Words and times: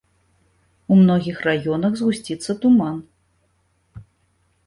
У 0.93 0.95
многіх 1.01 1.37
раёнах 1.49 1.93
згусціцца 2.01 2.51
туман. 2.63 2.97